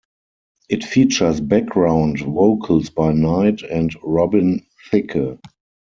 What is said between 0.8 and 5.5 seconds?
features background vocals by Knight and Robin Thicke.